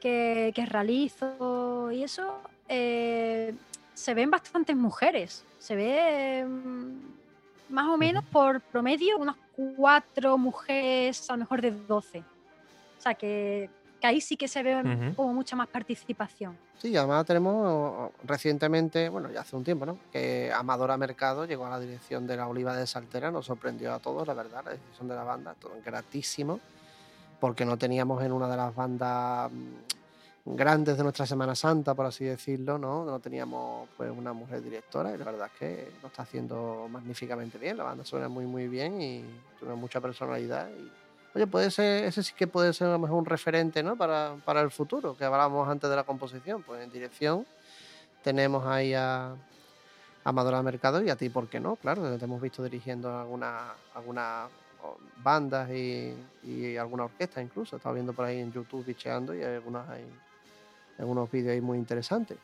[0.00, 3.54] que, realizo y eso, eh,
[3.94, 5.44] se ven bastantes mujeres.
[5.58, 9.36] Se ve mm, más o menos por promedio unas
[9.76, 12.22] cuatro mujeres, a lo mejor de doce.
[12.98, 13.70] O sea que,
[14.02, 16.56] ahí sí que se ve como mucha más participación.
[16.78, 19.98] Sí, además tenemos recientemente, bueno, ya hace un tiempo, ¿no?
[20.12, 23.98] Que Amadora Mercado llegó a la dirección de la Oliva de Saltera, nos sorprendió a
[23.98, 26.60] todos, la verdad, la decisión de la banda, todo gratísimo,
[27.40, 32.06] porque no teníamos en una de las bandas mm, grandes de nuestra Semana Santa, por
[32.06, 33.04] así decirlo, ¿no?
[33.04, 37.58] No teníamos pues una mujer directora y la verdad es que lo está haciendo magníficamente
[37.58, 39.24] bien, la banda suena muy muy bien y
[39.58, 41.05] tiene mucha personalidad y
[41.36, 43.94] oye, puede ser, ese sí que puede ser a lo mejor un referente ¿no?
[43.94, 46.62] para, para el futuro, que hablábamos antes de la composición.
[46.62, 47.46] Pues en dirección
[48.24, 49.34] tenemos ahí a,
[50.24, 51.76] a Madonna Mercado y a ti, ¿por qué no?
[51.76, 54.48] Claro, te hemos visto dirigiendo algunas alguna
[55.22, 57.76] bandas y, y, alguna orquesta incluso.
[57.76, 60.06] Estaba viendo por ahí en YouTube bicheando y hay, algunas, hay
[60.98, 62.38] algunos vídeos ahí muy interesantes.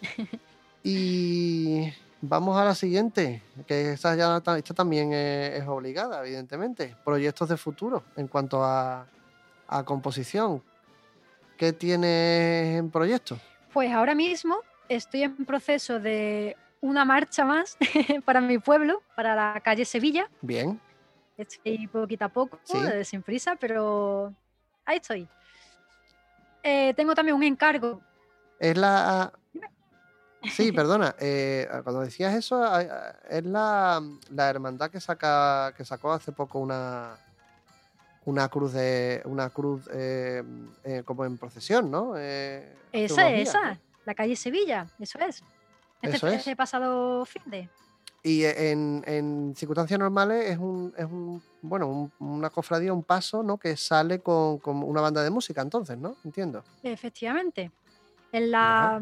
[0.84, 6.96] y Vamos a la siguiente, que esta, ya, esta también es, obligada, evidentemente.
[7.04, 9.06] Proyectos de futuro en cuanto a,
[9.84, 10.62] composición.
[11.56, 13.38] ¿Qué tienes en proyecto?
[13.72, 17.76] Pues ahora mismo estoy en proceso de una marcha más
[18.24, 20.28] para mi pueblo, para la calle Sevilla.
[20.40, 20.80] Bien.
[21.36, 24.34] Estoy poquito a poco, eh, sin prisa, pero
[24.84, 25.28] ahí estoy.
[26.64, 28.00] Eh, tengo también un encargo.
[28.58, 29.32] Es la,
[30.50, 31.14] Sí, perdona.
[31.18, 32.62] Eh, cuando decías eso,
[33.28, 34.02] es la,
[34.36, 37.16] hermandad que saca que sacó hace poco una
[38.24, 40.42] una cruz de una cruz eh,
[40.84, 42.14] eh, como en procesión, ¿no?
[42.16, 45.42] esa, esa, la calle Sevilla, eso es.
[46.02, 46.34] este, Eso es.
[46.34, 47.68] este pasado fin de.
[48.22, 53.42] Y en, en circunstancias normales es un, es un bueno, un- una cofradía, un paso,
[53.42, 53.56] ¿no?
[53.56, 56.16] Que sale con, con una banda de música, entonces, ¿no?
[56.24, 56.62] Entiendo.
[56.82, 57.70] Efectivamente.
[58.32, 59.00] En la,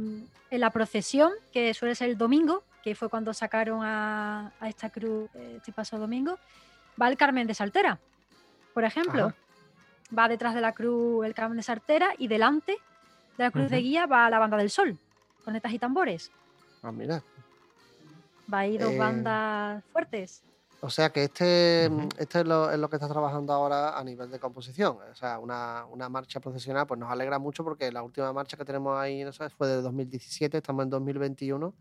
[0.51, 4.91] en la procesión, que suele ser el domingo, que fue cuando sacaron a, a esta
[4.91, 6.39] cruz este pasado domingo,
[7.01, 7.99] va el Carmen de Saltera,
[8.73, 9.27] por ejemplo.
[9.27, 9.35] Ajá.
[10.17, 12.73] Va detrás de la cruz el Carmen de Saltera y delante
[13.37, 14.97] de la cruz de guía va la banda del sol,
[15.45, 16.31] cornetas y tambores.
[16.83, 17.21] Ah, mira.
[18.53, 20.45] Va ahí dos Eh, bandas fuertes.
[20.81, 22.09] O sea que este, Ujú.
[22.19, 24.99] este es, lo, es lo que estás trabajando ahora a nivel de composición.
[25.11, 28.65] O sea, una, una marcha procesional, pues nos alegra mucho porque la última marcha que
[28.65, 31.75] tenemos ahí no sé, fue de 2017, estamos en 2021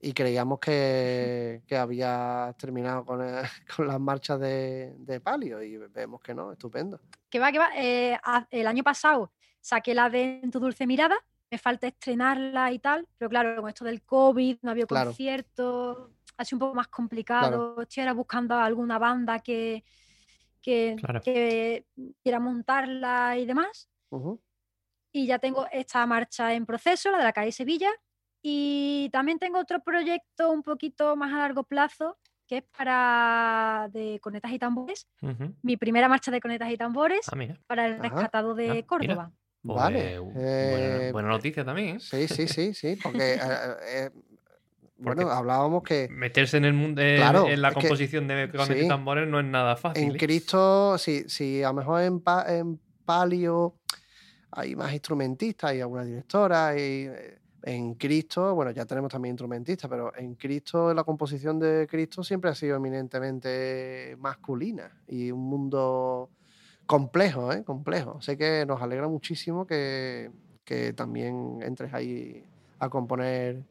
[0.00, 3.44] y creíamos que, que había terminado con, el-
[3.76, 7.00] con las marchas de, de palio y vemos que no, estupendo.
[7.30, 7.70] Que va, que va.
[7.76, 8.18] eh,
[8.50, 11.16] el año pasado saqué la de En tu dulce mirada,
[11.50, 15.10] me falta estrenarla y tal, pero claro, con esto del COVID, no había Claro.
[15.10, 17.82] conciertos, ha sido un poco más complicado.
[17.82, 19.84] Estoy ahora buscando alguna banda que,
[20.62, 21.20] que, Claro.
[21.20, 21.84] que
[22.22, 23.90] quiera montarla y demás.
[24.10, 24.40] Ujú.
[25.12, 27.90] Y ya tengo esta marcha en proceso, la de la calle Sevilla.
[28.40, 34.20] Y también tengo otro proyecto un poquito más a largo plazo, que es para de
[34.22, 35.08] conetas y tambores.
[35.20, 35.54] Ujú.
[35.62, 37.36] Mi primera marcha de conetas y tambores Ah,
[37.66, 38.02] para el Ajá.
[38.02, 38.86] rescatado de Ah, mira.
[38.86, 39.32] Córdoba.
[39.60, 40.18] Pues, Vale.
[40.20, 42.00] buena, eh, buena noticia también, ¿eh?
[42.00, 43.34] Sí, sí, sí, sí, porque
[43.82, 44.10] eh,
[44.98, 48.66] bueno, hablábamos que Meterse en el mundo en, Claro, en la que- composición de con
[48.66, 48.88] sí.
[48.88, 50.02] tambores no es nada fácil.
[50.04, 50.18] en ¿eh?
[50.18, 53.76] Cristo, si, si a lo mejor en, pa- en palio
[54.50, 60.12] hay más instrumentistas y alguna directora eh, en Cristo, bueno, ya tenemos también instrumentistas, pero
[60.16, 66.30] en Cristo la composición de Cristo siempre ha sido eminentemente masculina y un mundo
[66.86, 67.62] complejo, ¿eh?
[67.64, 68.16] Complejo.
[68.18, 70.30] Así que nos alegra muchísimo que,
[70.64, 72.42] que también entres ahí
[72.78, 73.62] a componer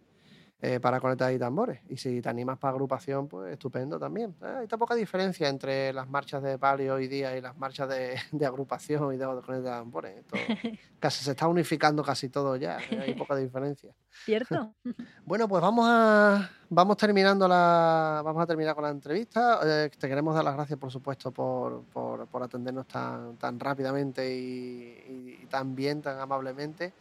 [0.59, 1.81] eh, para conetas y tambores.
[1.87, 4.35] Y si te animas para agrupación, pues estupendo también.
[4.41, 7.87] Eh, hay tan poca diferencia entre las marchas de palio hoy día y las marchas
[7.89, 10.25] de, de agrupación y de conetas y tambores.
[10.99, 12.79] Casi se está unificando casi todo ya.
[12.89, 13.93] eh, hay poca diferencia.
[14.25, 14.73] ¿Cierto?
[15.25, 19.59] Bueno, pues vamos a vamos terminando la vamos a terminar con la entrevista.
[19.63, 24.33] Eh, te queremos dar las gracias, por supuesto, por, por, por atendernos tan, tan rápidamente
[24.33, 26.93] y, y tan bien, tan amablemente.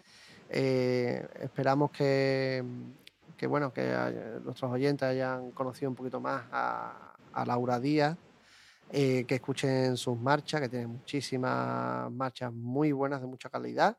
[0.51, 2.63] Esperamos que,
[3.37, 7.13] que bueno que haya- nuestros oyentes hayan conocido un poquito más a,
[7.45, 8.17] Laura Díaz.
[8.91, 13.99] eh, que escuchen sus marchas, que tienen muchísimas marchas muy buenas, de mucha calidad.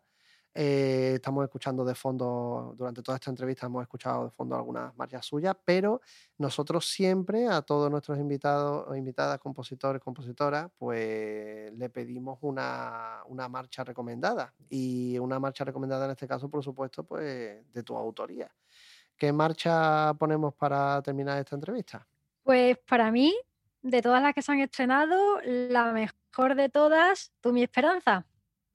[0.60, 5.24] Eh, estamos escuchando de fondo, durante toda esta entrevista hemos escuchado de fondo algunas marchas
[5.24, 6.02] suyas, pero
[6.40, 13.48] nosotros siempre a todos nuestros invitados o invitadas, compositores, compositoras, pues le pedimos una, una
[13.48, 14.52] marcha recomendada.
[14.70, 18.50] Y una marcha recomendada en este caso, por supuesto, pues de tu autoría.
[19.18, 22.08] ¿Qué marcha ponemos para terminar esta entrevista?
[22.44, 23.36] Pues para mí,
[23.82, 28.26] de todas las que se han estrenado, la mejor de todas, Tú mi esperanza.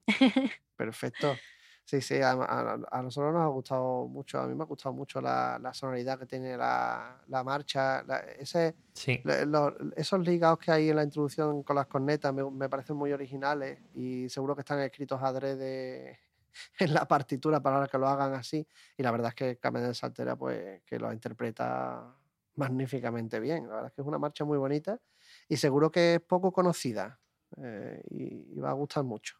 [0.76, 1.36] Perfecto.
[1.84, 4.94] Sí, sí, a, a- a nosotros nos ha gustado mucho, a mí me ha gustado
[4.94, 9.20] mucho la, la sonoridad que tiene la, la marcha, la- ese, Sí.
[9.24, 12.96] le- lo- esos ligados que hay en la introducción con las cornetas me, me parecen
[12.96, 16.18] muy originales y seguro que están escritos adrede
[16.78, 18.66] en la partitura para que lo hagan así.
[18.96, 22.16] Y la verdad es que Carmen de Saltera, pues, que lo interpreta
[22.54, 23.66] magníficamente bien.
[23.68, 25.00] La verdad es que es una marcha muy bonita
[25.48, 27.20] y seguro que es poco conocida
[27.62, 29.36] eh, y, y va a gustar mucho.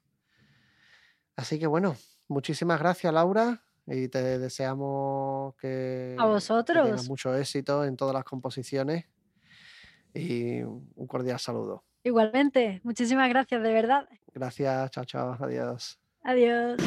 [1.37, 1.97] Así que bueno,
[2.29, 6.85] muchísimas gracias Laura y te deseamos que, A que vosotros.
[6.89, 9.07] tengas mucho éxito en todas las composiciones
[10.15, 11.85] y un cordial saludo.
[12.05, 14.09] Igualmente, muchísimas gracias, de verdad.
[14.35, 16.02] Gracias, chao, chao, adiós.
[16.25, 16.79] Adiós.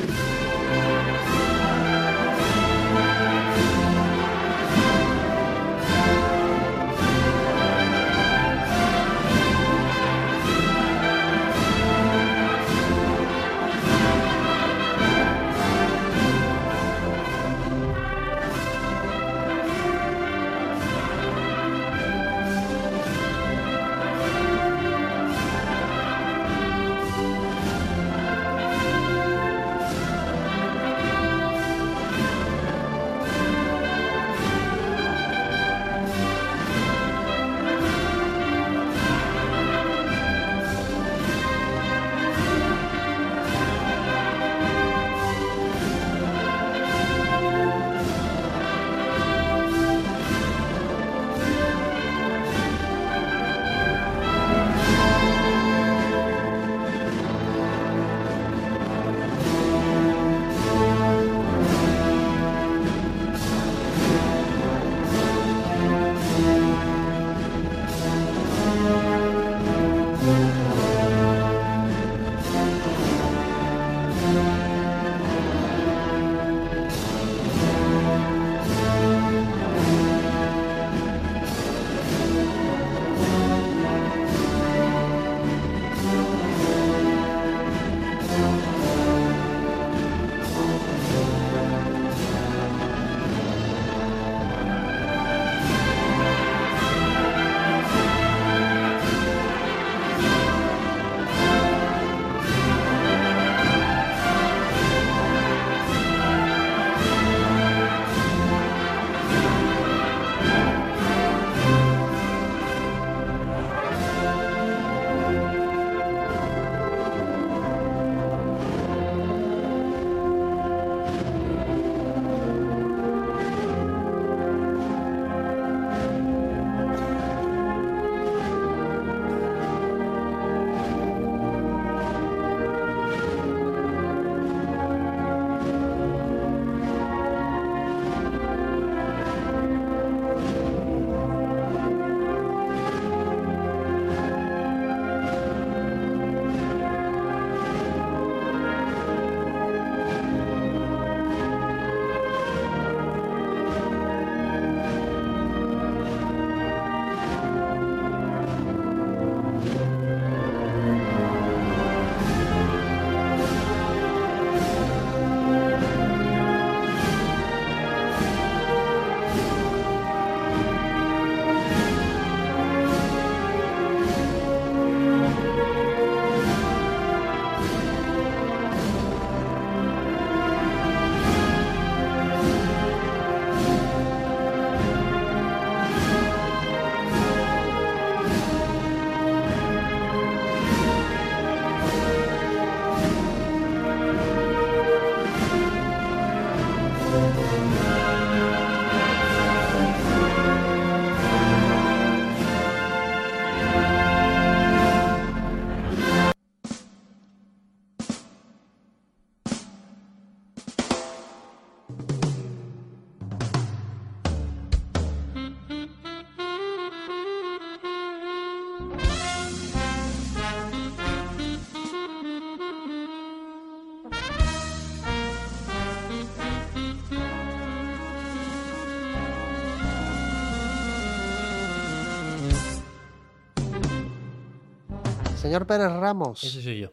[235.45, 236.43] Señor Pérez Ramos.
[236.43, 236.89] Ese soy yo.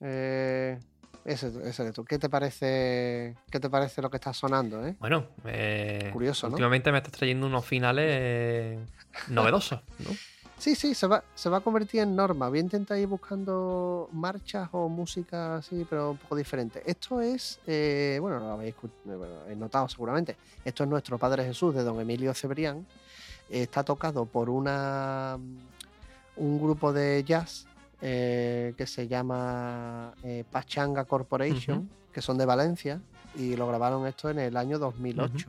[0.00, 0.78] Eh,
[1.24, 2.04] ese, ese eres tú.
[2.04, 4.86] ¿Qué te parece, qué te parece lo que está sonando?
[4.86, 4.96] Eh?
[5.00, 6.52] Bueno, eh, curioso, ¿no?
[6.52, 8.78] Últimamente me estás trayendo unos finales
[9.28, 10.10] novedosos, ¿no?
[10.58, 12.48] Sí, sí, se va, se va a convertir en norma.
[12.48, 16.82] Voy a intentar ir buscando marchas o música así, pero un poco diferente.
[16.86, 18.74] Esto es, eh, bueno, lo habéis
[19.54, 20.36] notado seguramente.
[20.64, 22.86] Esto es nuestro Padre Jesús de don Emilio Cebrián.
[23.50, 25.38] está tocado por una
[26.36, 27.66] un grupo de jazz
[28.00, 33.00] eh, que se llama eh, Pachanga Corporation, que son de Valencia,
[33.36, 35.48] y lo grabaron esto en el año 2008.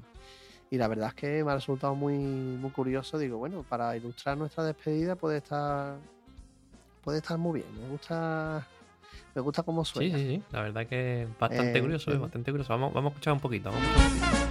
[0.69, 3.17] Y la verdad es que me ha resultado muy, muy curioso.
[3.17, 5.95] Digo, bueno, para ilustrar nuestra despedida puede estar
[7.03, 7.81] puede estar muy bien.
[7.81, 8.67] Me gusta
[9.33, 10.17] me gusta cómo suena.
[10.17, 10.43] Sí, sí, sí.
[10.51, 12.73] La verdad que es bastante eh, curioso, bastante curioso.
[12.73, 13.71] Vamos, vamos a escuchar un poquito.
[13.71, 14.46] Vamos a escuchar un poquito.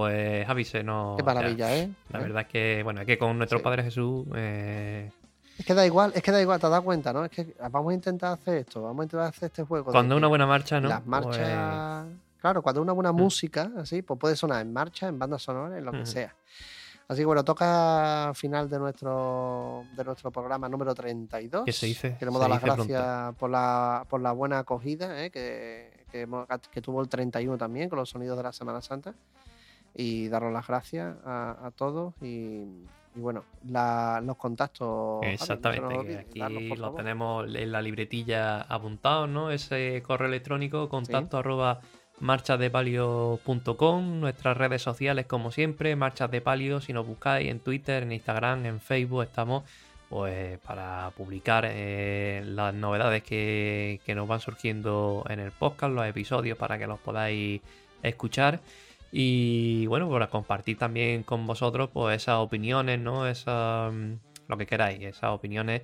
[0.00, 1.18] Pues Javi se nos.
[1.18, 1.90] Qué maravilla, ¿eh?
[2.08, 4.24] La verdad es que, bueno, es que con nuestro Padre Jesús.
[4.34, 5.10] Eh,
[5.58, 7.22] es que da igual, es que da igual, te das cuenta, ¿no?
[7.26, 9.92] Es que vamos a intentar hacer esto, vamos a intentar hacer este juego.
[9.92, 10.88] Cuando una buena marcha, ¿no?
[10.88, 12.06] Las marchas.
[12.06, 13.16] Pues claro, cuando una buena mm.
[13.16, 16.34] música, así, pues puede sonar en marcha, en banda sonora, en lo que sea.
[17.06, 21.66] Así que bueno, toca final de nuestro, de nuestro programa número 32.
[21.66, 22.16] ¿Qué se dice?
[22.18, 25.30] Queremos dar las gracias por la, por la buena acogida ¿eh?
[25.30, 26.26] que, que,
[26.72, 29.14] que, tuvo el 31 también con los sonidos de la Semana Santa
[29.94, 32.64] y daros las gracias a, todos y,
[33.14, 35.22] bueno, los contactos.
[35.24, 36.40] Exactamente, aquí
[36.76, 39.50] lo tenemos en la libretilla apuntado, ¿no?
[39.50, 41.80] Ese correo electrónico, contacto arroba
[42.20, 48.12] marchasdepalio.com, nuestras redes sociales como siempre, Marchas de Palio, si nos buscáis en Twitter, en
[48.12, 49.64] Instagram, en Facebook, estamos
[50.10, 56.04] pues para publicar eh, las novedades que, que nos van surgiendo en el podcast, los
[56.04, 57.62] episodios para que los podáis
[58.02, 58.60] escuchar.
[59.12, 63.26] Y bueno, para compartir también con vosotros pues esas opiniones, ¿no?
[63.26, 65.82] Esa, mm, lo que queráis, esas opiniones,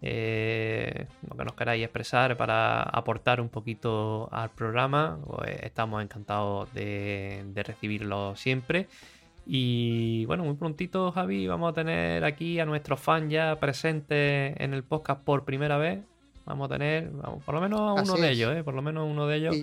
[0.00, 5.18] eh, lo que nos queráis expresar para aportar un poquito al programa.
[5.26, 8.88] Pues estamos encantados de, de recibirlo siempre.
[9.50, 14.74] Y bueno, muy prontito, Javi, vamos a tener aquí a nuestros fans ya presentes en
[14.74, 16.00] el podcast por primera vez.
[16.44, 17.10] Vamos a tener,
[17.44, 18.62] por lo menos a uno de ellos, ¿eh?
[18.62, 19.56] Por lo menos uno de ellos.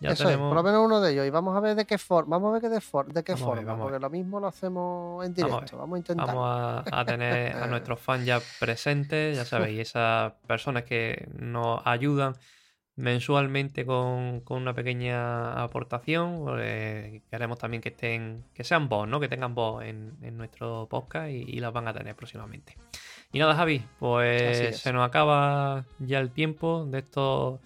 [0.00, 1.26] Eso es, por lo menos uno de ellos.
[1.26, 3.98] Y vamos a ver de qué forma, vamos a ver de, de qué forma, porque
[3.98, 5.76] lo mismo lo hacemos en directo.
[5.76, 6.26] Vamos a, intentar.
[6.26, 12.34] Vamos a, tener a nuestros fans ya presentes, ya sabéis, esas personas que nos ayudan
[12.96, 16.46] mensualmente con, una pequeña aportación.
[17.30, 19.20] queremos también que estén, que sean voz, ¿no?
[19.20, 22.76] Que tengan voz en, nuestro podcast y, y, las van a tener próximamente.
[23.32, 27.60] Y nada, Javi, pues se nos acaba ya el tiempo de estos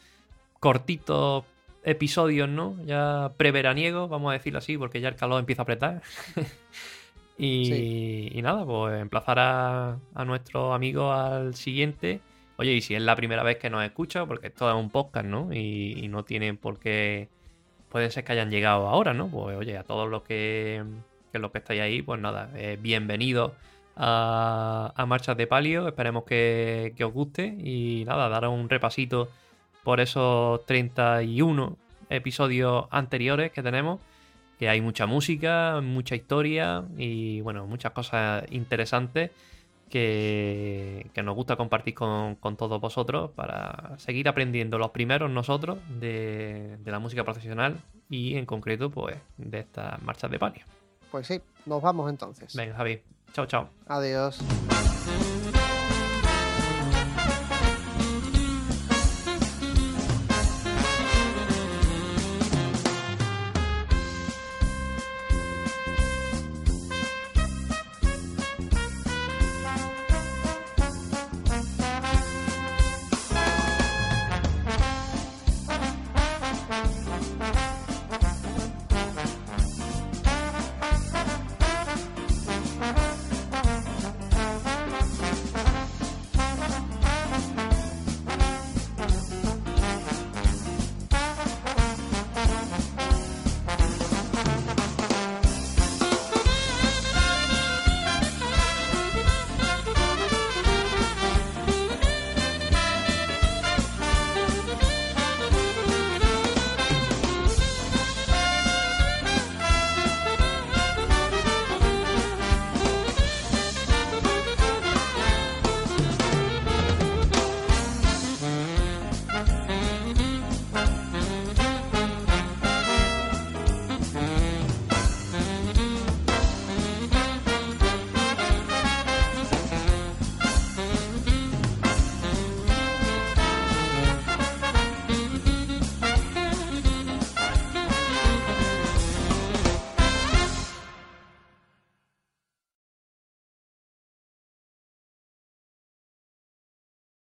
[0.61, 1.45] cortitos
[1.85, 2.77] episodios, ¿no?
[2.85, 6.03] Ya preveraniego, vamos a decirlo así, porque ya el calor empieza a apretar.
[7.39, 12.21] y, nada, pues emplazar a, a nuestro amigo al siguiente.
[12.57, 15.27] Oye, y si es la primera vez que nos escucha, porque esto es un podcast,
[15.27, 15.53] ¿no?
[15.53, 17.29] Y, no tienen por qué.
[17.89, 19.29] Puede ser que hayan llegado ahora, ¿no?
[19.29, 20.83] Pues oye, a todos los que,
[21.33, 23.53] que los que estáis ahí, pues nada, eh, bienvenidos
[23.97, 25.89] a, a, Marchas de Palio.
[25.89, 27.47] Esperemos que, que os guste.
[27.47, 29.29] Y nada, daros un repasito
[29.85, 31.77] por esos 31
[32.11, 34.01] episodios anteriores que tenemos,
[34.59, 39.31] que hay mucha música, mucha historia y bueno, muchas cosas interesantes
[39.89, 46.91] que, nos gusta compartir con, todos vosotros para seguir aprendiendo los primeros nosotros de, de
[46.91, 47.77] la música profesional
[48.11, 50.65] y en concreto pues de estas marchas de palio.
[51.11, 52.57] Pues sí, nos vamos entonces.
[52.57, 53.01] Venga, Javi.
[53.33, 53.69] Chao, chao.
[53.87, 54.41] Adiós.